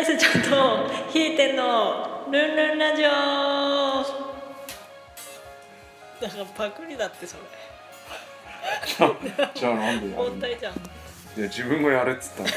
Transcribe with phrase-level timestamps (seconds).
[0.00, 2.26] ナイスちゃんと引いてんの。
[2.32, 3.08] ルンルンラジオ。
[6.22, 7.42] だからパクリだってそれ。
[9.54, 10.72] じゃあなんでやる問んだい題じゃん。
[10.72, 10.78] や
[11.48, 12.48] 自分がやれっつったの。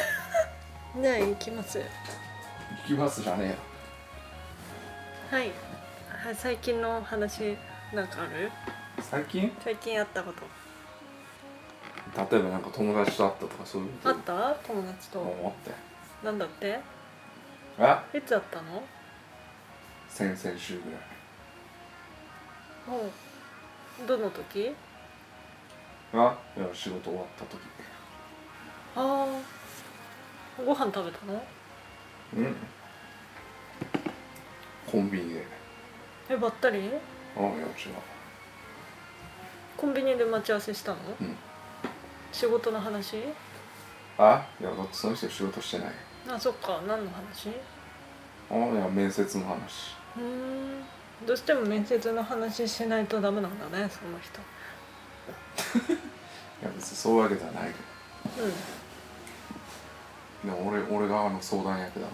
[1.02, 1.80] じゃあ行きます？
[1.80, 1.86] 行
[2.88, 3.58] きますじゃね
[5.30, 5.52] はい。
[6.24, 7.58] はい最近の話
[7.92, 8.32] なんかある？
[8.40, 8.50] えよ
[9.02, 9.54] 最近？
[9.62, 10.44] 最近あったこと。
[12.32, 14.34] 例えばなんか友達と会ったとかそういうこと？
[14.38, 14.56] あった？
[14.66, 15.20] 友達と？
[15.20, 15.72] 思って。
[16.26, 16.80] なんだって？
[17.80, 18.84] えいつあったの
[20.08, 20.98] 先々週ぐら
[22.96, 23.00] い。
[23.00, 23.12] もう
[24.08, 24.76] どの時？
[26.14, 26.38] あ？
[26.56, 27.60] いや仕事終わった時。
[28.96, 31.44] ああご飯食べたの？
[32.38, 32.56] うん。
[34.86, 35.48] コンビニで。
[36.30, 36.78] えばったり？
[36.78, 36.94] あいや違う。
[39.76, 40.98] コンビニで待ち合わせしたの？
[41.20, 41.36] うん。
[42.32, 43.18] 仕事の話？
[44.20, 44.46] あ？
[44.62, 45.88] いやだってその人仕事してない
[46.30, 47.50] あそっか何の話？
[48.50, 49.96] あいや面接の話。
[50.18, 50.84] うーん。
[51.26, 54.40] どうしても面接の話しないとダメなんだねその人。
[55.94, 57.70] いや別にそういうわけではないけ
[58.42, 58.46] う
[60.48, 62.14] どでも俺俺があの相談役だか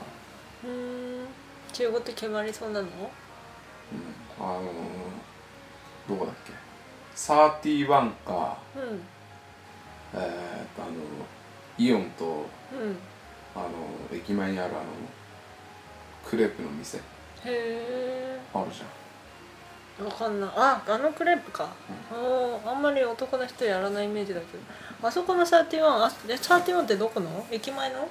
[0.63, 0.69] ら。
[0.69, 1.27] んうーん。
[1.71, 2.87] 中国って決まりそうなの？
[2.87, 2.91] うん。
[4.39, 4.63] あの
[6.07, 6.53] どこだっけ
[7.15, 7.87] ？31
[8.25, 8.57] か。
[8.75, 9.01] うん。
[10.13, 10.91] えー、っとあの
[11.77, 12.25] イオンと
[12.73, 12.97] うん
[13.59, 14.83] あの駅前にあるあの
[16.27, 16.97] クレープの店。
[16.97, 17.01] へ
[17.45, 18.85] えあるじゃ
[20.03, 20.05] ん。
[20.05, 20.49] わかんない。
[20.55, 21.69] ああのクレープか、
[22.11, 24.63] おーあんまり男の人やらないイメージだけど。
[25.07, 27.45] あそこの31あえ31ってどこの？
[27.51, 28.07] 駅前の？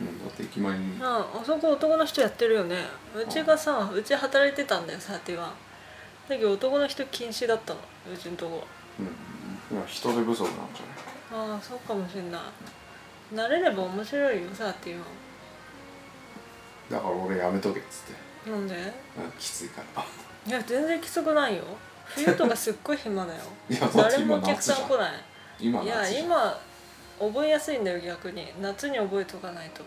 [0.00, 0.98] うんだって駅前に。
[1.02, 2.76] ああそこ男の人やってるよね。
[3.14, 5.52] うちがさうち働いてたんだよ31だ
[6.28, 7.80] けど男の人禁止だったの
[8.12, 8.66] うちのとこ。
[8.98, 9.06] うん。
[9.70, 11.52] 今人手不足なんじゃない？
[11.52, 12.40] ああそうかもしれない
[13.34, 14.98] 慣れれば面白いよ31
[16.90, 18.50] だから俺やめとけっつって。
[18.50, 18.74] なんで？
[18.74, 20.04] うんきついから。
[20.46, 21.64] いや全然きつくないよ。
[22.06, 23.40] 冬とかすっごい暇だよ。
[23.70, 25.12] いやだって今誰もお客さん来ない。
[25.60, 26.24] いや今夏じゃん。
[26.24, 26.60] 今
[27.18, 28.52] 覚えやすいんだよ逆に。
[28.60, 29.82] 夏に覚えとかないと。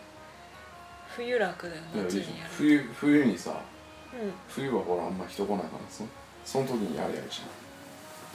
[1.16, 2.24] 冬楽だよいやいいじゃん。
[2.24, 3.56] 夏にやる冬冬にさう
[4.50, 6.03] 冬はほらあんま人来ないからそ
[6.46, 7.50] その時にやりゃいいじゃんん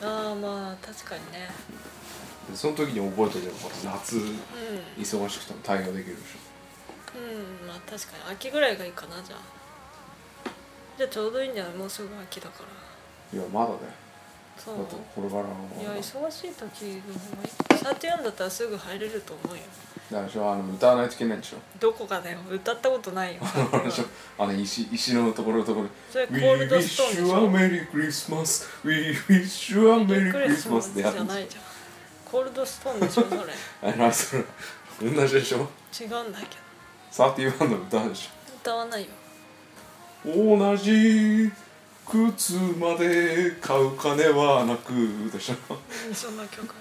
[0.02, 1.48] ああまあ確かにね。
[2.50, 3.54] でその時に覚えとけば
[3.84, 4.20] 夏う
[4.98, 6.34] 忙しくても対応できるでし
[7.18, 8.32] んうんまあ確かに。
[8.34, 9.40] 秋ぐらいがいいかなじゃあ。
[10.98, 11.74] じゃあちょうどいいんじゃない？
[11.74, 12.64] もうすぐ秋だか
[13.32, 13.38] ら。
[13.38, 13.78] ょいやまだだよ
[14.58, 14.76] そう。
[14.76, 19.62] だってこれからいや忙しい時の方がいいサーティワンだったらすぐ入れると思うよ。
[20.10, 20.52] だからでしょ？
[20.52, 21.56] あの歌わないといけないでしょ？
[21.80, 23.40] どこかだよ歌ったことないよ。
[24.38, 30.76] あの石石のところのところそれコ We ールドストーン wish で you し a ょ？Merry Christmas We wish you a Merry ークリスマ
[30.78, 31.62] Christmas スでやるんでじゃないじゃん
[32.30, 33.38] コールドストーンでしょそれ。
[33.82, 34.44] あ何それ
[35.02, 35.58] 同じでしょ
[35.98, 36.46] 違うんだけ
[37.10, 39.08] サーティワンの歌でしど歌わないよ。
[40.26, 41.50] ょ同じ
[42.06, 44.92] 靴まで買う金はなく
[45.32, 45.54] でしょ
[46.14, 46.74] そんな曲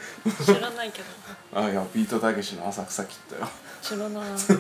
[0.44, 1.06] 知らないけど
[1.62, 3.48] あいやビートたけしの浅草キッドよ
[3.82, 4.54] 知らないそ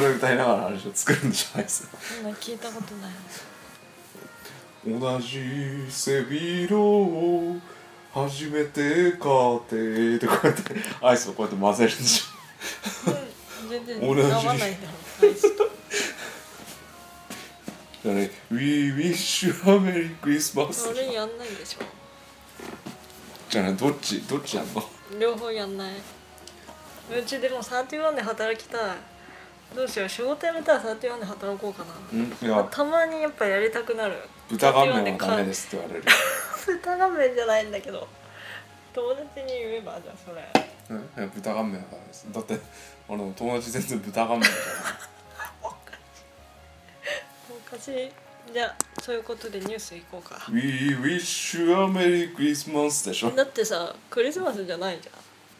[0.00, 3.12] れ歌いながらあれでしょ作るんじゃないですかそんな聞いたことない
[5.00, 7.56] 同じ背広を
[8.12, 12.24] 初めて買ってってこうやってアイスをこうやって混ぜるんでし
[13.06, 15.77] うん全然同じ合わないんだろアイスょ
[18.04, 18.30] だね。
[18.50, 20.72] We wish you a Merry Christmas.
[20.72, 21.84] それやんないでしょ。
[23.50, 24.82] じゃあねどっちどっちやんの？
[25.18, 25.92] 両方やんない。
[27.18, 28.80] うちでも31で働きたい。
[29.74, 31.94] どうしよう仕事辞めたら31で働こうかな。
[32.12, 32.68] うんいや。
[32.70, 34.14] たまにやっぱやりたくなる。
[34.48, 36.04] 豚顔面はダメですって言われる。
[36.66, 38.06] 豚顔面じゃないんだけど。
[38.94, 40.42] 友達に言えばじゃあそれ。
[40.90, 42.26] うんいや豚顔面はダメです。
[42.32, 42.58] だって
[43.08, 45.08] あの友達全然豚顔面だかおか
[48.52, 50.36] じゃあそういうことでニュース行こうか。
[50.36, 50.62] ら We
[50.96, 53.30] wish you a Merry Christmas でしょ？
[53.32, 55.10] だってさクリスマスじゃないじ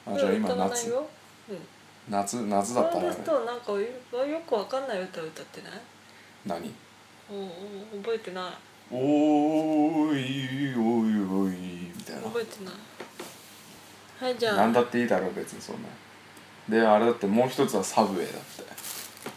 [0.07, 0.15] ゃん。
[0.15, 0.89] あじゃあ今歌わない夏。
[0.89, 1.07] よ
[1.51, 1.59] うん。
[2.09, 5.73] 夏夏だったらそうですとなんかよよくわかんない歌歌ってない？
[6.47, 6.73] 何？
[7.31, 7.49] おお
[8.03, 8.45] 覚えてない。
[8.91, 11.53] おーいおいおい
[11.95, 12.23] みたいな。
[12.23, 12.75] 覚えてない。
[14.25, 14.57] はいじゃあ。
[14.57, 15.89] 何だっていいだろう別にそんな。
[16.71, 18.65] であれだってもう一つはサブウェイだって。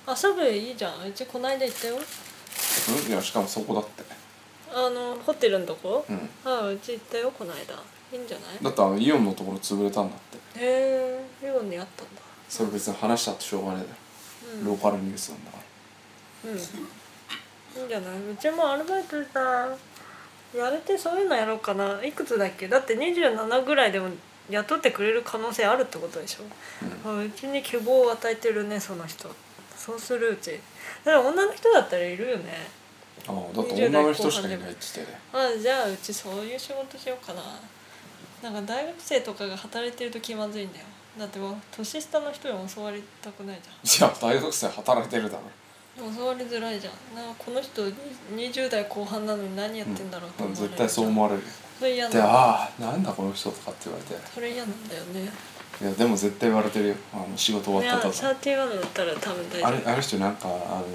[0.06, 1.06] あサブウェイいいじゃん。
[1.06, 1.98] うちこないだ行ったよ
[3.06, 3.12] うん。
[3.12, 4.04] いやしかもそこだって。
[4.74, 6.06] あのホテルのとこ？
[6.10, 6.30] うん。
[6.46, 7.76] あうち行ったよこないだ
[8.14, 8.64] いいんじゃない？
[8.64, 10.60] だってあのイオンのところ潰れたんだって。
[10.60, 12.22] へえイオンにあったんだ。
[12.48, 14.66] それ別に話したってしょうがねえだろ、うん。
[14.68, 15.58] ローカルニュースなんだか
[16.46, 16.52] うん。
[16.52, 16.54] い
[17.84, 18.20] いんじゃない？
[18.32, 19.70] うちもアルバイトさ
[20.58, 22.04] やれてそういうのやろうかな。
[22.04, 22.68] いくつだっけ？
[22.68, 24.10] だって27ぐらいでも
[24.50, 29.30] 雇ってくれる可能性あるってことでしょ、あうちに希望を与えてるねその人
[29.82, 30.60] そうするうち。
[31.04, 32.68] でも女の人だったらいるよね。
[33.28, 35.48] ああだって女の人しかいないって言ってたよ。
[35.56, 37.42] あじゃあうちそういう仕事しようかな。
[38.44, 40.86] なんか大学生とかが働いてると気まずいんだよ。
[41.18, 45.44] だってもう年下の人に教わりたくないじいや大学生働いてるだろ。
[46.06, 47.16] ゃん教わりづらいじゃん。
[47.16, 47.94] なんかこの人に
[48.52, 51.42] 20代後半なのに何やってんだろうと思われる絶対そう思われる
[51.80, 54.16] それ嫌なんでだああなんだこの人とかって言われて。
[54.34, 55.32] それ嫌なんだよね
[55.82, 56.96] いやでも絶対言われてるよ。
[57.12, 60.86] あの仕事終わったとサーティワンだったら多分大丈あれある人なんかあの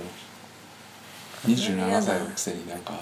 [1.53, 2.95] 27歳のくせになんか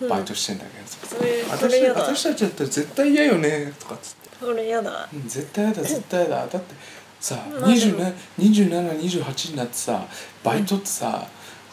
[0.00, 0.08] うん。
[0.08, 1.22] バイトしてんだけどさ、夫そ
[1.68, 2.00] れそだ。
[2.00, 4.30] 私たちだったら絶対嫌よねとかっつって。
[4.40, 5.08] それ嫌だ。
[5.12, 6.46] うん絶対嫌だ絶対嫌だ。
[6.46, 6.74] だって
[7.20, 8.12] さまあでも。
[8.38, 10.06] 2728になってさ
[10.44, 11.26] バイトってさ、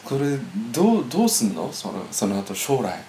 [0.04, 0.38] これ
[0.72, 1.72] どうどうすんの？
[1.72, 3.02] そのその後将来。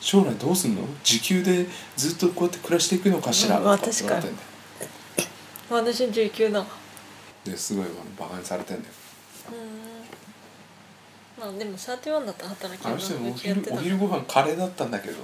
[0.00, 0.82] 将来どうすんの？
[1.04, 1.66] 時給で
[1.96, 4.28] ずっとこうやって暮らしていくのかしら、うんまあとかって言われて。
[4.28, 4.51] んだよ
[5.72, 6.66] 私19だわ
[7.44, 8.94] ですごいあのバカにされてんだよ。
[9.50, 9.82] うん
[11.42, 15.18] まあでもサーティワンだったら働けるあの人お昼お昼ご飯カレーだったんだけど。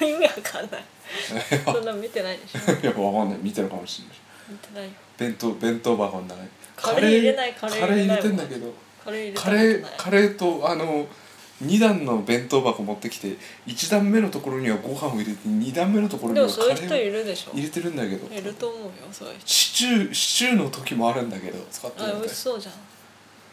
[0.00, 0.84] 意味わかんない。
[1.64, 2.72] そんな見てないでしょ。
[2.80, 3.38] いやわかんない。
[3.42, 4.16] 見てるかもしれない。
[4.48, 4.84] 見てない。
[4.84, 6.48] よ弁当弁当箱の中に。
[6.76, 8.72] カレー入れないカレー入れてんだけど。
[9.04, 11.06] カレー入れたカレーカレーとあの
[11.64, 17.50] 2段の弁当箱持ってきて1段目のところにはご飯を入れて2段目のところにではカレもそういう人いーをるでしょ。
[17.54, 18.34] 入れてるんだけど。
[18.34, 19.48] いると思うよそういう人。
[19.48, 22.74] シチューシチューの時もあるんだけど使ってあるんで美味しそうじゃん。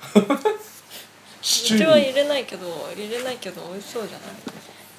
[1.42, 4.28] シチュうちは入ーれないけど入れないけど美味しそうじゃない。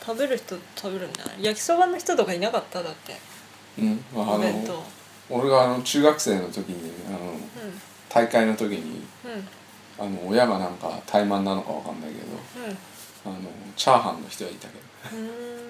[0.04, 1.44] 食べる人食べるんじゃない。
[1.44, 2.82] 焼きそばの人とかいなかった？
[2.82, 3.14] だって。
[3.76, 4.72] にうんあお弁当。
[4.72, 4.84] の
[5.28, 7.20] 俺があの中学生の時にあのう
[8.08, 8.82] 大会の時にん
[9.24, 9.48] うん。
[9.98, 12.26] あの親がなんか怠慢なのかわかんないけど
[12.68, 12.78] うん
[13.26, 14.80] あのチャーハンの人はいたけど。
[15.16, 15.20] う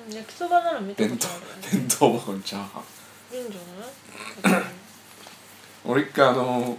[0.09, 1.31] ーん焼きそばなら見たことあ
[1.73, 2.81] る弁当箱にチャーハ
[3.33, 3.37] ン。
[3.37, 4.63] いいんじゃない
[5.85, 6.79] 俺一回あの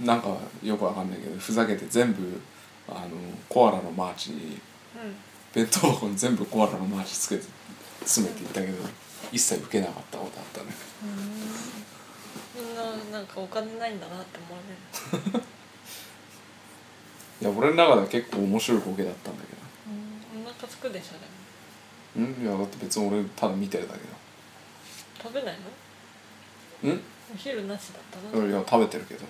[0.00, 2.40] なんかよくわかんないけどふざけて全部
[2.88, 3.08] あの
[3.48, 5.14] コアラのマーチにうん
[5.52, 7.44] 弁当箱に全部コアラのマーチつけて
[8.00, 8.72] 詰めていったけど
[9.30, 10.66] 一切受けなかったことあったね。
[12.54, 12.74] みん。
[13.12, 14.60] ななんかお金ないんだなって思わ
[15.32, 15.44] れる
[17.40, 19.51] いや俺の中では結構面白いボケだったんだけうんお腹す
[20.82, 21.12] くでしょ
[22.18, 22.28] でも。
[22.28, 24.00] んいやだって別に俺ただ見てるだけ
[25.22, 25.54] 食べない
[26.82, 26.90] の？
[26.90, 27.00] どうん？
[27.32, 28.02] お昼なしだっ
[28.32, 28.46] たの？
[28.46, 29.24] いや食べてるけど。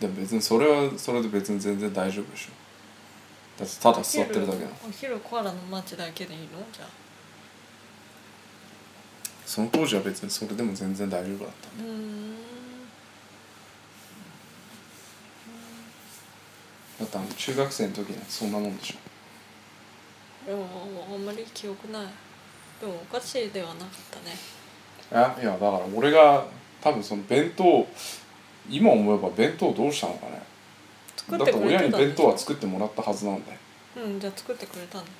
[0.00, 2.50] でも別にそれはそれで別に全然大丈夫でしょ。
[3.58, 6.46] だってただ座ってるだけなのお昼コアラのマーチだけでいいの？
[6.72, 6.88] じゃあ。
[9.44, 12.34] その当時は別にそれでも全然大丈夫だったうーん。
[17.00, 18.94] だってあの中学生の時にはそんなもんでしょ
[20.50, 20.66] でも
[21.14, 22.06] あんまり記憶ない
[22.80, 24.34] でもお菓子ではなかったね
[25.12, 26.44] いやいやだから俺が
[26.80, 27.86] 多分その弁当
[28.68, 30.42] 今思えば弁当どうしたのかね
[31.30, 33.58] だって親に弁当は作ってもらったはずなんだよ
[34.04, 35.10] うんじゃあ作ってくれたんだ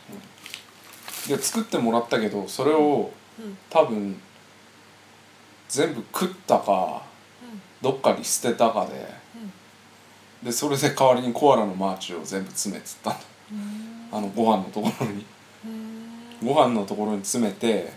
[1.28, 4.20] で作ってもらったけどそれをうん多分
[5.68, 7.02] 全部食ったか
[7.80, 9.14] どっかに捨てたかで
[10.42, 13.20] でそれで代わりにコアラのマーチを全部詰めてったんだ
[14.12, 15.24] あのご飯のところに。
[15.64, 15.90] うん
[16.42, 17.92] ご飯のところに詰めて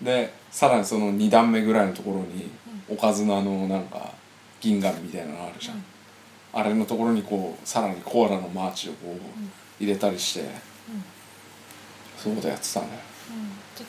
[0.00, 2.48] でさらにその2段目ぐらいのところに
[2.88, 4.12] おかずのあのなんか
[4.60, 5.84] 銀紙みたいなのあるじゃん、うん。
[6.52, 10.48] あれのところにこうさらにコアラのマーチをこう入れたりして、
[12.16, 13.00] そういうことやってたんだよ
[13.30, 13.50] うん。
[13.76, 13.88] ちょっ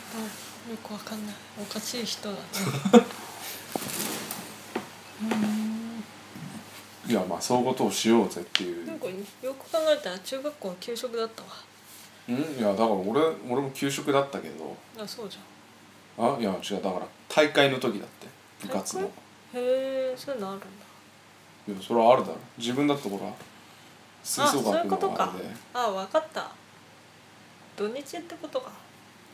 [0.65, 1.35] とよくわかんない。
[1.61, 2.39] おかしい人だね
[7.09, 8.85] いやまあそういうことをしようぜっていう。
[8.85, 9.13] なんかよ
[9.55, 11.49] く考えたら中学校は給食だったわ。
[12.29, 14.77] うんいやだから俺俺も給食だったけど。
[15.01, 15.39] あそうじ
[16.19, 18.27] あいや違うだから大会の時だって
[18.61, 19.01] 部活の。
[19.01, 19.11] ゃんへ
[19.55, 20.67] えそういうのあるんだ。
[21.67, 22.37] いやそれはあるだろ。
[22.59, 23.33] 自分だってほら
[24.23, 25.25] 吹奏あそうい楽うことか。
[25.25, 26.51] のあれであわかった。
[27.75, 28.71] 土日ってことか。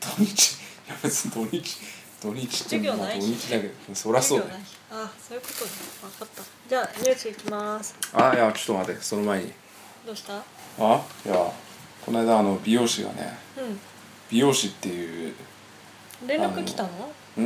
[0.00, 0.52] 土日？
[0.52, 0.56] い
[0.88, 1.78] や別に土日。
[2.22, 3.94] 土日って授業まあ土日だけど。
[3.94, 4.50] そりゃそうだよ
[4.98, 5.70] あそういうことね。
[6.02, 6.42] わかった。
[6.68, 7.94] じゃあニュースいきます。
[8.14, 9.02] あいやちょっと待って。
[9.02, 9.52] その前に。
[10.06, 10.36] どうした？
[10.38, 10.40] あ
[11.26, 11.52] いや
[12.04, 13.60] この間あの美容師がねう
[14.30, 15.34] 美容師っていう
[16.24, 16.88] ん連絡来たの？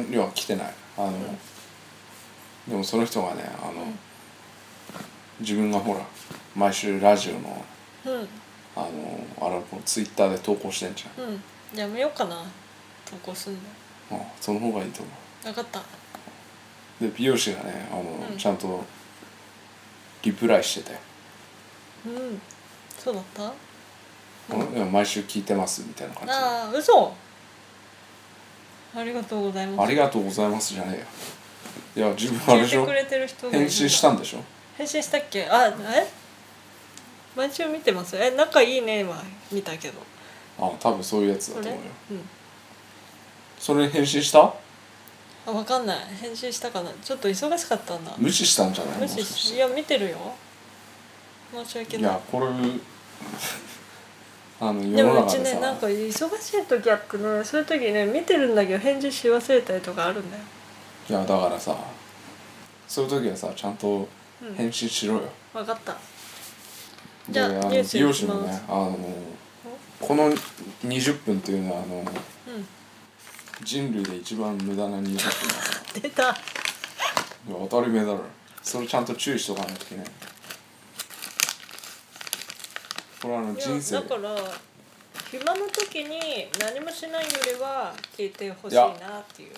[0.01, 0.13] ん？
[0.13, 0.75] いや来てない。
[0.97, 1.13] あの、
[2.69, 3.85] でもその人がねあの、
[5.41, 6.07] 自分がほら
[6.55, 7.65] 毎週ラジオの
[8.07, 8.29] うん。
[8.77, 11.79] あのあれこうツイッターで投稿してんじうん。
[11.79, 12.45] やめようかな。
[13.05, 13.59] 投稿すんの。
[14.13, 15.11] ゃん、あその方がいいと思
[15.43, 15.81] 分かった。
[15.81, 15.83] う
[17.01, 18.37] で美容師がねあの、うん。
[18.37, 18.85] ちゃんと
[20.23, 20.99] リプライしてて。
[22.07, 22.41] うん。
[22.99, 23.43] そうだった
[24.77, 26.33] 「いや毎週聞いてます」みたいな感じで。
[26.35, 27.13] ああ嘘。
[28.95, 29.87] ありがとうございます。
[29.87, 30.97] ありがとうございます」じゃね
[31.97, 32.07] えよ。
[32.09, 32.81] いや自分あれでしょ？
[32.81, 34.39] 聞いてくれてる人がいるんだ返信したんでしょ？
[34.77, 35.47] 返信したっけ？
[35.49, 36.07] あえ？
[37.37, 38.17] 毎週見てます？
[38.17, 40.01] え仲いいねは見たけど。
[40.59, 41.91] あ多分そういうやつだそれと思うよ。
[42.11, 42.29] うん。
[43.59, 44.53] それ返信した？
[45.47, 45.99] あ分かんない。
[46.21, 46.91] 返信したかな。
[47.03, 48.13] ちょっと忙しかったんだ。
[48.19, 49.01] 無視したんじゃない？
[49.01, 50.19] 無視もしいや見てるよ。
[51.53, 52.13] 申し訳ない。
[52.13, 52.47] いやこれ
[54.61, 55.55] あので世のもうち中でさ。
[55.57, 60.43] ねなんか忙しい時あってねそういう時ね見てるんだけど返事し忘れたりとかあるんだよ。
[61.09, 61.75] いやだからさ
[62.87, 64.07] そういう時はさちゃんと
[64.43, 64.55] うん。
[64.55, 65.93] 返信しろよ、分かった。
[65.93, 65.99] で
[67.31, 68.99] じゃああのニュース美容師のいきますねあの
[70.01, 70.31] この
[70.85, 72.07] 20分っていうのはあのうん
[73.65, 75.31] 人類で一番無駄な20分だか
[75.95, 76.37] ら出た。
[77.69, 78.21] 当たり前だろ。
[78.63, 80.07] それちゃんと注意しとかないといけない。
[83.23, 83.97] これはあの人生。
[83.97, 84.35] だから
[85.31, 88.95] 暇の時に何もしないよりは聞いてほしいなっ
[89.35, 89.51] ていう。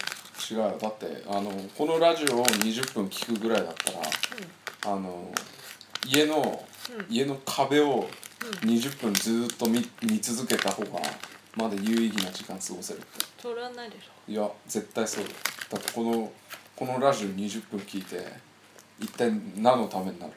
[0.50, 0.78] 違うよ。
[0.80, 3.92] だってあのこのラジオを20分聞くぐらいだった
[4.88, 5.32] らあの
[6.06, 6.64] 家の、
[6.99, 7.06] うん。
[7.14, 8.09] 家の壁を
[8.62, 8.71] うん。
[8.71, 11.00] 20分ずっと見見続けた方が
[11.56, 13.06] まだ有意義な時間過ごせるって。
[13.40, 14.32] それはないでしょ。
[14.32, 15.25] いや絶対そう。
[15.25, 15.37] だよ
[15.71, 16.32] だってこの
[16.75, 18.26] このラジオ20分聞いて
[18.99, 20.32] 一体何のためになる？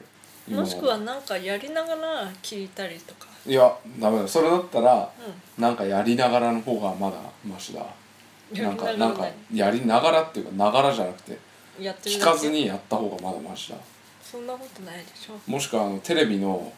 [0.54, 3.26] もしくはなんかやりながら聞いたりとか。
[3.46, 4.28] いやダメだ。
[4.28, 5.10] それだったら
[5.58, 7.80] うなんかやりながらの方がまだマシだ。
[7.80, 11.38] んなんかやりがなんからやりながらっていうかながらじゃなくて
[11.80, 12.30] やってるだけ。
[12.30, 13.76] 聞かずにやった方がまだマシだ。
[14.22, 15.50] そんなことないでしょ。
[15.50, 16.72] もしくはあのテレビの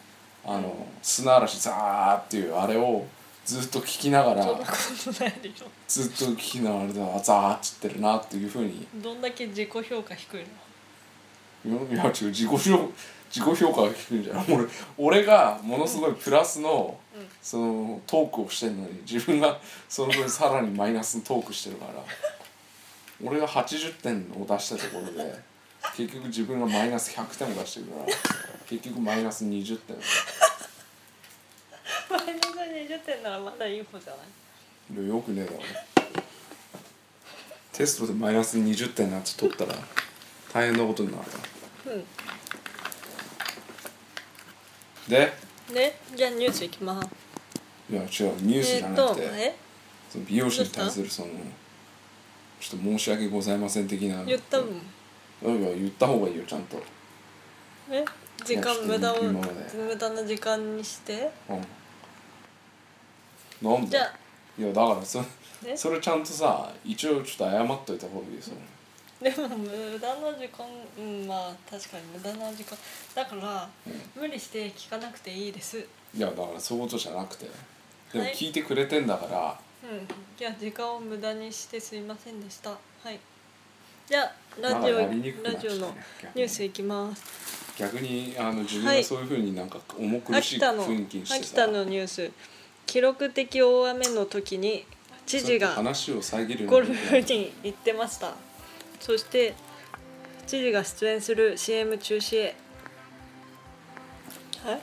[0.45, 3.05] あの砂嵐ザーっていうあれを
[3.49, 4.73] ずっと聞きながらそんなこ
[5.11, 5.65] とないでしょ。
[5.87, 8.87] ずっと聞きながらあザーっつってるなっていうふうに。
[8.95, 10.45] どんだけ自己評価低い
[11.65, 11.77] の？
[11.91, 12.69] いや違う自己評自
[13.29, 14.45] 己評価が低いんじゃない。
[14.49, 17.27] 俺俺がものすごいプラスのうん。
[17.41, 21.93] そのトークをしてるのに自分がその分さらにマイナスのトークしてるから
[23.23, 25.35] 俺が80点を出したところで
[25.97, 28.05] 結局自分がマイナス100点を出してるから
[28.67, 29.97] 結局マイナス20点
[32.09, 32.47] マイナス
[32.95, 34.17] 20点ならまだいい方じゃな
[35.01, 35.05] い？
[35.05, 35.59] いやよくねえだろ
[37.73, 39.75] テストでマイナス20点のやつ取ったら
[40.51, 41.25] 大変なことになるわ
[41.87, 42.03] うん。
[45.09, 45.31] で？
[45.73, 47.07] でじゃあニュースいきます
[47.91, 48.07] いや違う
[48.41, 49.55] ニュースじゃなくて、え
[50.09, 51.29] その美容師に対するその
[52.59, 54.23] ちょっと申し訳ございません的な。
[54.25, 54.81] 言ったもん。
[55.41, 56.81] 言った方がいいよちゃんと。
[57.91, 58.03] え？
[58.45, 61.31] 時間無駄を無駄な時間にして？
[61.49, 61.61] うん
[63.61, 64.13] なんでじゃあ。
[64.57, 65.27] いやだからそね
[65.75, 68.57] それちゃんとさ一応ちょっと謝っといた方がいいよそれ。
[69.21, 70.65] でも無駄な時間
[70.97, 72.77] うんまあ確かに無駄な時間。
[73.13, 73.69] だから、
[74.15, 75.77] 無理して聞かなくていいです。
[75.77, 77.45] うんいやだからそういうことじゃなくて。
[78.13, 79.59] でもはい聞いてくれてんだから、
[80.37, 82.69] じゃあ時間を無駄にしてすいませんでした。
[82.71, 83.19] はい。
[84.07, 85.95] じゃあラなんかジオやりにくくなラジオの
[86.33, 87.23] ニュースいきます。
[87.77, 90.55] 逆にあの自分はいがそういうふうになんか重苦しい。
[90.55, 92.31] 秋田の雰囲気にしてさ、秋田のニュース
[92.89, 94.83] 記録的大雨の時に
[95.27, 98.33] 知事がゴルなフに行ってました。
[98.99, 99.53] そして
[100.47, 102.55] 知事が出演する CM 中止へ。
[104.65, 104.79] はい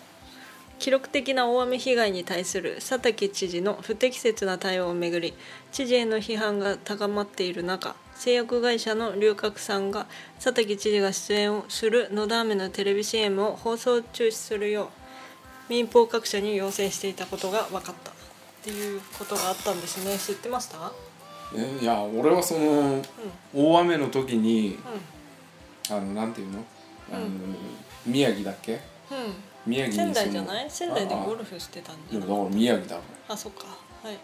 [0.78, 5.32] 記録的な大雨被害に対する佐竹知事の不適切な対応をめぐり
[5.72, 15.05] 知事への批判が高まっている中製薬会社の龍角散が佐竹知事が出演をするのだ飴のテレビ CM を放送中止するよう
[15.68, 18.14] 民放各社に要請していたことが分かったっ
[18.62, 20.16] ていうことがあったんですね。
[20.18, 20.92] 知ってました？
[21.54, 23.02] えいや俺はその
[23.54, 24.78] 大雨の時に
[25.90, 26.64] あのなんていうの？
[27.12, 27.26] あの、
[28.04, 28.80] 宮城だっけ？
[29.10, 29.34] うん、うん
[29.66, 30.70] 宮城仙台じゃない？
[30.70, 33.66] 仙台でゴルフしてたんいじゃないやだから宮城だろあそっか。
[34.02, 34.18] はい。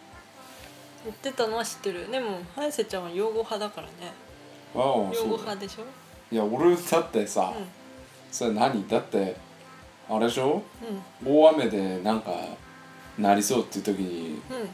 [1.05, 2.11] 言ってたのは知ってる。
[2.11, 3.93] でも早瀬ちゃんは養護派だからね。
[4.75, 5.85] ああ養護派でしょ？
[6.33, 7.67] いや俺だってさ、うん。
[8.31, 8.87] それ何？
[8.89, 9.37] だって
[10.09, 10.63] あれでしょ？
[11.25, 11.37] うん。
[11.39, 12.33] 大雨でなんか
[13.19, 14.69] なりそうっていう時にうん。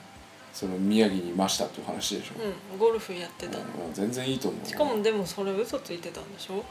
[0.52, 2.32] その宮城にいましたっていう話でしょ、
[2.72, 2.78] うん。
[2.78, 3.64] ゴルフやってたの。
[3.86, 3.92] うん。
[3.92, 4.66] 全然いいと思う。
[4.66, 6.64] しかもでもそれ嘘ついてたんでしょ？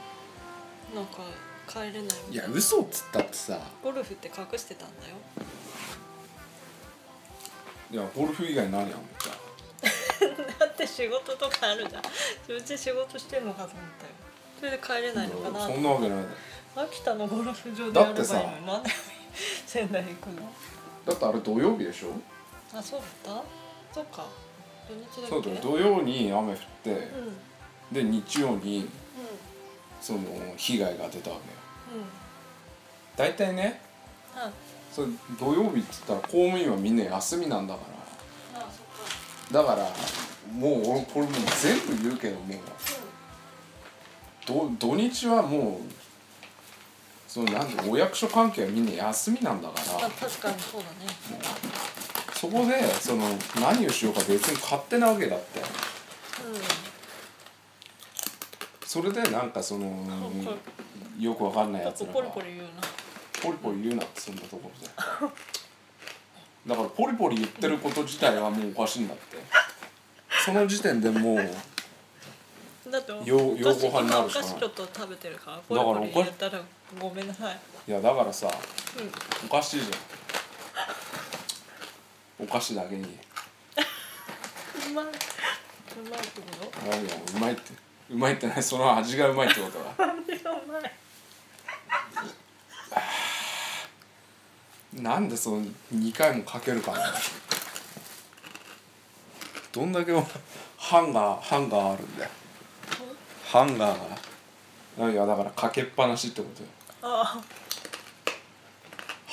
[0.94, 1.20] なんか
[1.68, 3.60] 帰れないいや嘘っつったってさ。
[3.84, 5.16] ゴルフって隠してたんだよ。
[7.90, 8.96] いやゴルフ以外何やんの？
[9.24, 12.58] じゃあだって仕事とかあるじゃん。
[12.58, 14.12] うち仕事してんのかと思ったよ。
[14.60, 16.26] それで帰れないのかなそんなわけない
[16.84, 18.34] 秋田のゴルフ場でやればいいだってさ。
[18.36, 18.90] のになんで
[19.66, 20.50] 仙台行くの？
[21.06, 22.10] だってあれ土曜日でしょ？
[22.78, 23.44] あそうだっ
[23.94, 23.96] た？
[23.96, 24.26] そっか。
[24.88, 25.56] 土日だそうだよ。
[25.62, 26.98] 土曜に雨降って、うん。
[26.98, 27.00] う
[27.32, 27.38] ん
[27.90, 28.90] で日曜にう
[30.02, 30.20] その
[30.58, 32.00] 被害が出たわけよ。
[32.00, 32.10] んうん。
[33.16, 33.80] 大体ね
[34.36, 34.52] あ
[34.94, 35.08] それ
[35.40, 37.80] 土曜日っつったら公務員はみんな休みなんだか
[38.56, 38.74] あそっか。
[39.54, 39.90] らだから
[40.52, 41.32] もう俺これもう
[41.62, 42.56] 全部言うけども。
[42.56, 42.58] う
[44.46, 45.82] ど土日はもう
[47.38, 50.96] そのなんでお役所関係はみんな休みなんだかあら確かにそうだね。
[52.34, 53.26] そこでその
[53.62, 55.62] 何をしようか別に勝手なわけだって。
[58.84, 60.04] それでなんかその
[61.20, 62.70] よくわかんないやつらがポリポリ言うな。
[63.44, 65.32] ポリポリ言うなってそんなところで。
[66.66, 69.38] だからポリポリ言ってること自体はもうおかしいんだって。
[70.44, 71.50] その時点でもう
[72.92, 74.50] だってよお菓子洋ご飯になるおしかない。
[74.52, 76.64] 菓子ちょっと食べてるからポだリポリからお菓子言ったら
[77.00, 77.60] ごめんなさい。
[77.88, 78.50] いやだからさう
[79.02, 79.48] ん。
[79.48, 79.90] おかしいじゃ
[82.44, 82.46] ん。
[82.46, 83.04] お菓子だけに。
[83.04, 83.08] う
[84.94, 85.06] まい。
[85.06, 85.10] う
[86.10, 87.62] まいってこあいやうまいって？
[88.10, 88.64] うまいってない。
[88.64, 89.86] その味がうまいってことだ。
[89.96, 90.38] となんでう
[90.72, 90.92] まい？
[95.02, 95.64] なんでその
[95.94, 97.00] 2回もかけるかな。
[99.72, 100.12] どんだけ
[100.78, 102.30] ハンガーハンガーあるんだよ
[103.48, 103.98] ハンガー
[105.00, 106.70] がいやだからかけっぱなしってことよ。
[107.02, 107.42] ああ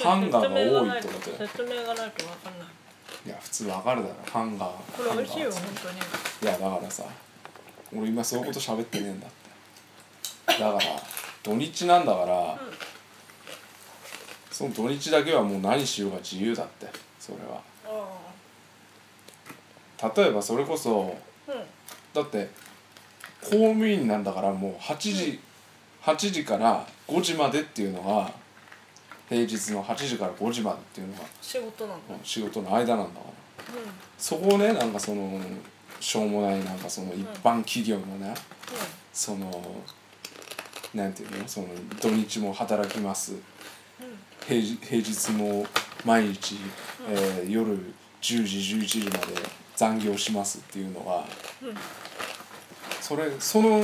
[0.04, 1.36] ハンガーが多いってことよ。
[1.38, 2.68] 説明がないと分かんない。
[3.26, 5.98] いや普通わかるだろハンガーこれ美味しいよ本当に。
[5.98, 6.00] い
[6.44, 7.04] やだからさ
[7.92, 9.30] 俺今そういうこと喋ってねえんだっ
[10.56, 10.62] て。
[10.62, 10.80] だから
[11.42, 12.58] 土日なんだから、
[14.50, 16.86] その土日だけはもう何しようが自由だって
[17.18, 17.60] それは。
[20.02, 21.16] あ例えばそれこそ
[21.48, 21.64] あうん。
[22.14, 22.48] だって
[23.44, 25.40] 公務員なんだからもう8時、
[26.02, 28.32] 8時から5時までっていうのが
[29.28, 32.14] 平日の8時から5時までっていうのが仕事なんだ。
[32.22, 33.26] 仕事の間なんだか
[33.68, 33.74] ら。
[33.74, 33.86] うん。
[34.18, 35.40] そこをねなんかその
[36.00, 38.34] しょうもないなんかその一般企業のね、
[39.12, 39.80] その
[40.94, 41.48] なんていうの？
[41.48, 41.68] その
[42.00, 43.34] 土日も働きます。
[44.46, 45.66] 平日平日も
[46.04, 46.56] 毎日、
[47.08, 47.74] えー夜
[48.20, 49.34] 10時11時まで
[49.76, 51.24] 残業しますっていうのが、
[51.62, 51.76] うん
[53.04, 53.82] それその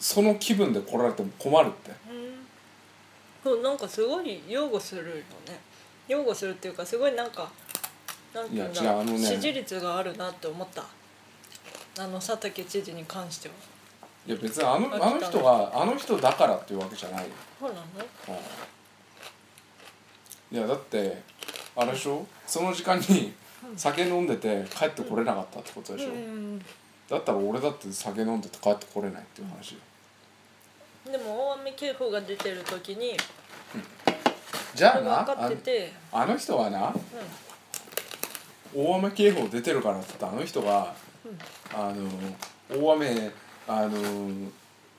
[0.00, 1.90] その気分で来られても困るって。
[1.90, 2.46] うん。
[3.44, 5.22] そうなんかすごい擁護するよね。
[6.08, 7.50] 擁護するっていうかすごいなんか
[8.34, 9.18] なんていうんだね。
[9.18, 10.84] 支持率があるなって思った。
[12.02, 13.54] あの佐竹知事に関しては。
[14.26, 17.30] いや別にあのああの人があの人だからっていうわけじゃないよ、
[17.60, 17.82] そうなの？
[20.50, 20.56] うん。
[20.56, 21.22] いやだって
[21.76, 22.26] あれでしょ？
[22.46, 23.34] その時間に
[23.76, 26.64] 酒飲んでて帰ってこれなかったってことでしょ、うん
[27.08, 29.78] だったら俺だって酒飲んでて帰ってこれないっていう話よ。
[31.10, 33.16] でも大雨警報が出てる時に
[34.74, 35.92] じゃあ分かってて。
[36.12, 36.94] あの人はな
[38.74, 40.94] 大雨警報出てるからって言ってあの人が、
[41.74, 42.08] あの
[42.82, 43.30] 大雨
[43.68, 44.50] あの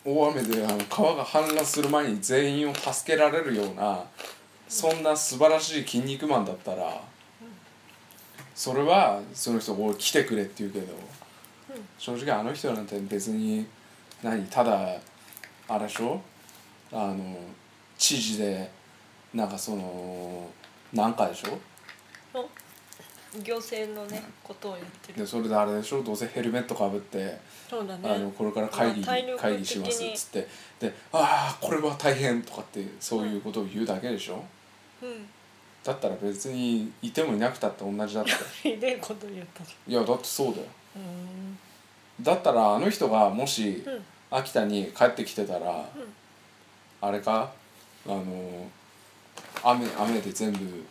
[0.05, 4.03] 大雨であの川が氾濫する前に全員を助けられるような
[4.67, 7.01] そんな素晴らしい筋肉マンだったら、
[8.53, 10.93] それはその人を来てくれって言うけど、
[11.97, 13.65] 正直あの人なんて別に
[14.21, 14.95] 何ただ
[15.67, 16.21] あれでしょ？
[16.91, 17.37] あの
[17.97, 18.69] 知事で
[19.33, 20.49] なんかその
[20.93, 21.49] なんかでしょ？
[22.39, 22.45] うん
[23.43, 25.19] 行政のねことをやってる。
[25.19, 26.03] でそれであれでしょ？
[26.03, 27.35] どうせヘルメットかぶって、
[27.67, 28.07] そうだね。
[28.07, 30.47] あのこれから会議、まあ会議しますっつって。
[30.79, 34.43] で「ああこれは大変」とかってそういうことを言うだけでしょ、
[35.01, 35.27] うん。
[35.83, 38.31] だったら別にいてもいなくたって同じだって。
[38.61, 40.67] ひでえこと言ったじいやだってそうだよ
[42.21, 44.05] だったらあの人がもしうん。
[44.35, 45.85] 秋田に帰ってきてたら、
[47.01, 47.51] あれか？
[48.07, 48.67] あの
[49.63, 50.83] 雨雨で全部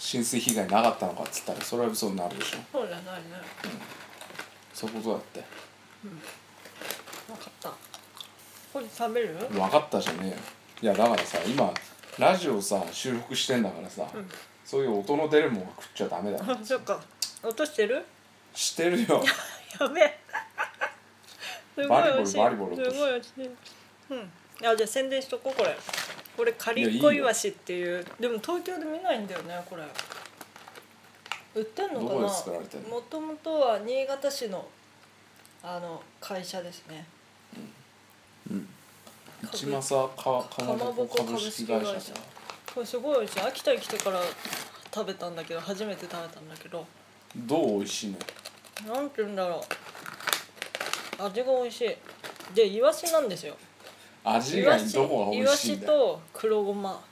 [0.00, 2.58] 浸水被害なかったのかっつったらそれは嘘になるでしょ。
[2.72, 3.22] そうじゃないね。
[4.74, 5.44] そういうことだって。
[7.28, 7.68] 分かった。
[8.72, 9.36] これ食べる？
[9.48, 10.36] 分かったじゃねえよ。
[10.82, 11.72] いやだからさ今
[12.18, 14.28] ラジオさ収録してんだからさ、うん。
[14.64, 16.44] そういう音の出るもんは食っちゃダメだよ。
[16.48, 17.00] あそっか
[17.42, 18.04] 落としてる？
[18.54, 19.22] してるよ。
[19.80, 20.18] やべえ。
[21.74, 23.50] すごい落としすごい美味しい
[24.10, 24.32] うん。
[24.64, 25.76] あじゃあ宣伝しとこうこれ。
[26.36, 28.04] これカリッコイワシっていう。
[28.20, 29.82] でも東京で見ないんだよねこれ。
[31.54, 32.20] 売ってんのかな？
[32.88, 34.66] もともとは新潟市の
[35.62, 37.06] あの会社ですね。
[39.42, 42.20] 一政かかまぼこ株式会社だ
[42.74, 43.40] これすごい美味しい。
[43.40, 44.20] 秋田に来てから
[44.94, 46.86] 食べたんだけど初めて食べたんだけど
[47.36, 48.14] どう美味しい
[48.86, 48.94] の？
[48.94, 49.64] なんて言うんだろ
[51.20, 51.24] う。
[51.24, 51.96] 味が美味しい。
[52.54, 53.56] でイワシなんですよ。
[54.24, 55.92] 味以イワシ外にどこが美イワシ味しいんだ？
[55.92, 57.02] よと黒ごま。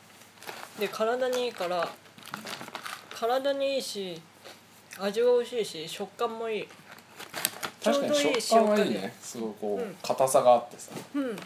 [0.78, 1.88] で体にいいから
[3.14, 4.20] 体にいいし
[4.98, 6.68] 味が美味しいし食感もいい。
[7.82, 9.14] 確かに食感はいいね。
[9.22, 9.96] すごいこう、うん。
[10.02, 10.92] 硬さがあってさ。
[11.14, 11.36] うん。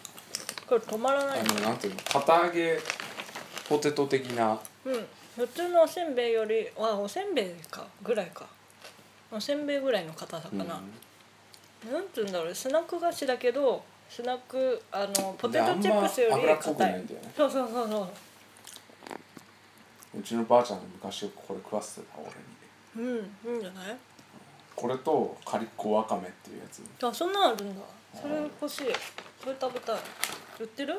[0.68, 1.40] これ止まらない。
[1.40, 2.00] あのなんていうの？
[2.02, 2.78] 堅揚げ
[3.68, 4.58] ポテト的な。
[4.84, 5.06] うん。
[5.36, 7.86] 普通のおせんべいよりあおせんべいか。
[8.02, 8.46] ぐらいか
[9.34, 10.88] おせんべいぐらいの硬さかな、なんて
[12.16, 16.92] 言うんだろうスナック菓子だけどスナックあのポテトチップスより硬い。
[16.92, 17.04] ね。
[17.36, 18.08] そうそうそうそ
[20.14, 20.20] う。
[20.20, 23.10] うちのばあちゃんが昔これ食わせてた俺に。
[23.10, 23.96] うんいいんじゃない？
[24.76, 26.82] これとカリッコわかめっていうやつ。
[27.04, 27.82] あそんなんあるんだ。
[28.14, 28.86] それ欲しい。
[29.42, 29.96] それ食べたい。
[30.60, 30.94] 売ってる？
[30.94, 30.96] 売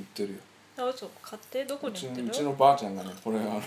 [0.00, 0.38] ってるよ。
[0.78, 1.08] あ嘘。
[1.20, 1.64] 買って？
[1.64, 2.26] どこに売ってる？
[2.28, 3.60] うちのばあちゃんがねこれあの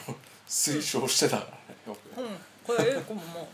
[0.47, 2.21] 推奨してたからねよく。
[2.21, 2.27] うん
[2.67, 3.47] これええ子もも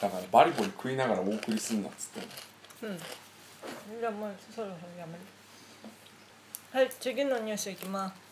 [0.00, 2.98] だからバリバリ食いながらお送りすんなっつってううん。
[4.00, 5.20] じゃあもうそろそろやめる。
[6.72, 8.31] はい次のニュースいきます。